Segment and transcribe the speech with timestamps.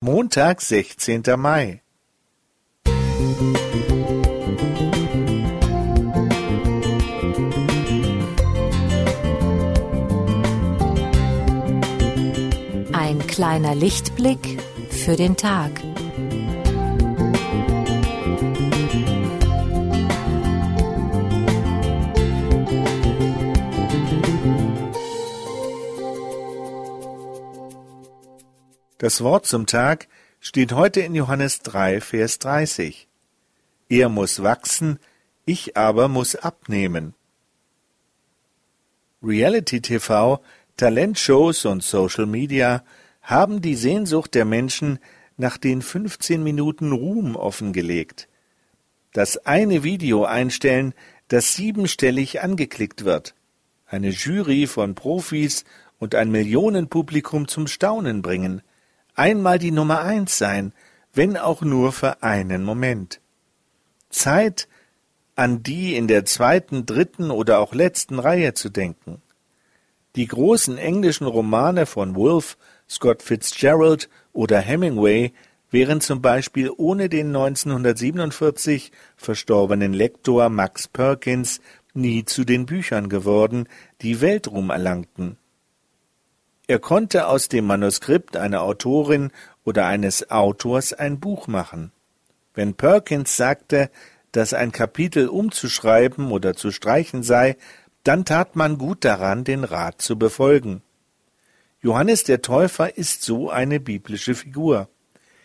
[0.00, 1.82] Montag, sechzehnter Mai.
[12.92, 15.72] Ein kleiner Lichtblick für den Tag.
[28.98, 30.08] Das Wort zum Tag
[30.40, 33.06] steht heute in Johannes 3, Vers 30.
[33.88, 34.98] Er muss wachsen,
[35.46, 37.14] ich aber muss abnehmen.
[39.22, 40.42] Reality TV,
[40.76, 42.82] Talentshows und Social Media
[43.22, 44.98] haben die Sehnsucht der Menschen
[45.36, 48.28] nach den 15 Minuten Ruhm offengelegt.
[49.12, 50.92] Das eine Video einstellen,
[51.28, 53.36] das siebenstellig angeklickt wird.
[53.86, 55.64] Eine Jury von Profis
[56.00, 58.60] und ein Millionenpublikum zum Staunen bringen
[59.18, 60.72] einmal die Nummer eins sein,
[61.12, 63.20] wenn auch nur für einen Moment.
[64.10, 64.68] Zeit,
[65.34, 69.22] an die in der zweiten, dritten oder auch letzten Reihe zu denken.
[70.16, 72.56] Die großen englischen Romane von Wolfe,
[72.88, 75.32] Scott Fitzgerald oder Hemingway
[75.70, 81.60] wären zum Beispiel ohne den 1947 verstorbenen Lektor Max Perkins
[81.92, 83.68] nie zu den Büchern geworden,
[84.00, 85.36] die Weltruhm erlangten.
[86.68, 89.32] Er konnte aus dem Manuskript einer Autorin
[89.64, 91.92] oder eines Autors ein Buch machen.
[92.52, 93.90] Wenn Perkins sagte,
[94.32, 97.56] dass ein Kapitel umzuschreiben oder zu streichen sei,
[98.04, 100.82] dann tat man gut daran, den Rat zu befolgen.
[101.80, 104.90] Johannes der Täufer ist so eine biblische Figur.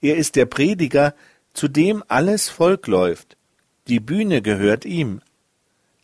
[0.00, 1.14] Er ist der Prediger,
[1.52, 3.36] zu dem alles Volk läuft.
[3.86, 5.20] Die Bühne gehört ihm.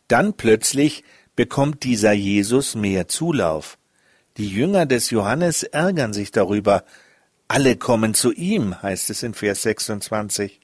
[0.07, 1.03] Dann plötzlich
[1.35, 3.77] bekommt dieser Jesus mehr Zulauf.
[4.37, 6.83] Die Jünger des Johannes ärgern sich darüber.
[7.47, 10.59] Alle kommen zu ihm, heißt es in Vers 26.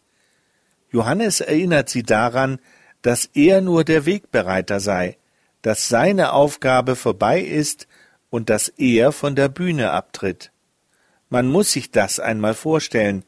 [0.90, 2.60] Johannes erinnert sie daran,
[3.02, 5.18] dass er nur der Wegbereiter sei,
[5.62, 7.88] dass seine Aufgabe vorbei ist
[8.30, 10.52] und dass er von der Bühne abtritt.
[11.30, 13.26] Man muss sich das einmal vorstellen.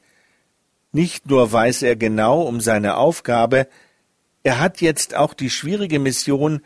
[0.92, 3.68] Nicht nur weiß er genau um seine Aufgabe,
[4.42, 6.62] er hat jetzt auch die schwierige Mission,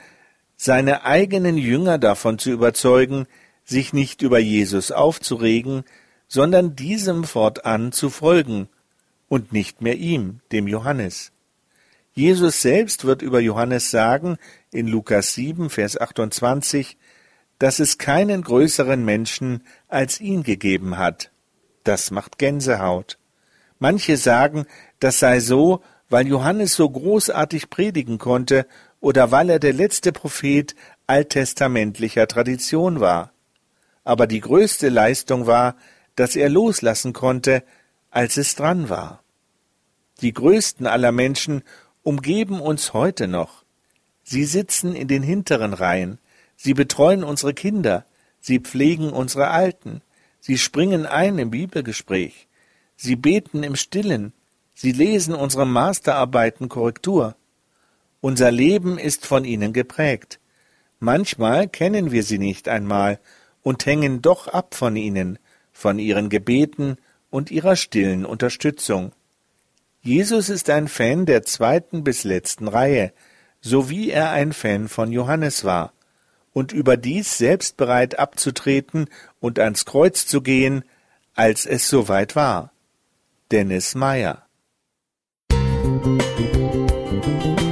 [0.56, 3.26] seine eigenen Jünger davon zu überzeugen,
[3.66, 5.84] sich nicht über Jesus aufzuregen,
[6.28, 8.68] sondern diesem fortan zu folgen
[9.30, 11.32] und nicht mehr ihm, dem Johannes.
[12.14, 14.38] Jesus selbst wird über Johannes sagen,
[14.72, 16.98] in Lukas 7, Vers 28,
[17.58, 21.32] dass es keinen größeren Menschen als ihn gegeben hat.
[21.84, 23.18] Das macht Gänsehaut.
[23.80, 24.66] Manche sagen,
[25.00, 28.68] das sei so, weil Johannes so großartig predigen konnte
[29.00, 30.76] oder weil er der letzte Prophet
[31.08, 33.34] alttestamentlicher Tradition war
[34.04, 35.76] aber die größte Leistung war,
[36.16, 37.64] dass er loslassen konnte,
[38.10, 39.24] als es dran war.
[40.22, 41.64] Die größten aller Menschen
[42.04, 43.64] umgeben uns heute noch.
[44.24, 46.20] Sie sitzen in den hinteren Reihen,
[46.56, 48.06] sie betreuen unsere Kinder,
[48.40, 50.02] sie pflegen unsere Alten,
[50.40, 52.48] sie springen ein im Bibelgespräch,
[52.96, 54.34] sie beten im Stillen,
[54.74, 57.36] sie lesen unsere Masterarbeiten Korrektur.
[58.22, 60.40] Unser Leben ist von ihnen geprägt.
[61.00, 63.20] Manchmal kennen wir sie nicht einmal
[63.64, 65.40] und hängen doch ab von ihnen,
[65.72, 66.98] von ihren Gebeten
[67.32, 69.14] und ihrer stillen Unterstützung.
[70.02, 73.14] Jesus ist ein Fan der zweiten bis letzten Reihe,
[73.62, 75.94] so wie er ein Fan von Johannes war,
[76.52, 79.10] und überdies selbst bereit abzutreten
[79.40, 80.84] und ans Kreuz zu gehen,
[81.34, 82.72] als es soweit war.
[83.52, 84.46] Dennis Meyer
[86.06, 87.63] Musik